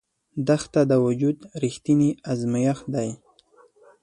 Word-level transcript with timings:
دښته 0.47 0.81
د 0.91 0.93
وجود 1.05 1.37
رښتینی 1.63 2.11
ازمېښت 2.31 2.85
دی. 2.95 3.09